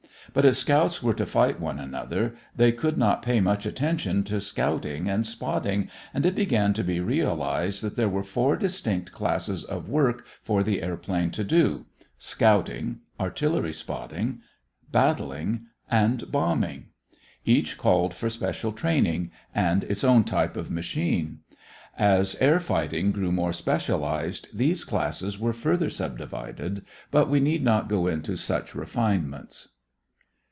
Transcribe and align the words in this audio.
But 0.33 0.45
if 0.45 0.55
scouts 0.55 1.03
were 1.03 1.15
to 1.15 1.25
fight 1.25 1.59
one 1.59 1.77
another, 1.77 2.35
they 2.55 2.71
could 2.71 2.97
not 2.97 3.21
pay 3.23 3.41
much 3.41 3.65
attention 3.65 4.23
to 4.25 4.39
scouting 4.39 5.09
and 5.09 5.25
spotting 5.27 5.89
and 6.13 6.25
it 6.25 6.35
began 6.35 6.71
to 6.73 6.85
be 6.85 7.01
realized 7.01 7.83
that 7.83 7.97
there 7.97 8.07
were 8.07 8.23
four 8.23 8.55
distinct 8.55 9.11
classes 9.11 9.65
of 9.65 9.89
work 9.89 10.25
for 10.41 10.63
the 10.63 10.81
airplane 10.81 11.31
to 11.31 11.43
do 11.43 11.85
scouting, 12.17 12.99
artillery 13.19 13.73
spotting, 13.73 14.39
battling, 14.89 15.65
and 15.89 16.31
bombing. 16.31 16.85
Each 17.43 17.77
called 17.77 18.13
for 18.13 18.29
special 18.29 18.71
training 18.71 19.31
and 19.53 19.83
its 19.83 20.01
own 20.03 20.23
type 20.23 20.55
of 20.55 20.71
machine. 20.71 21.39
As 21.97 22.35
air 22.39 22.59
fighting 22.61 23.11
grew 23.11 23.33
more 23.33 23.51
specialized 23.51 24.47
these 24.57 24.85
classes 24.85 25.37
were 25.39 25.51
further 25.51 25.89
subdivided, 25.89 26.85
but 27.09 27.27
we 27.27 27.41
need 27.41 27.63
not 27.65 27.89
go 27.89 28.07
into 28.07 28.37
such 28.37 28.73
refinements. 28.73 29.67